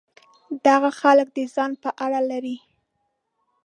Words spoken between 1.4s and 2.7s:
ځان په اړه لري.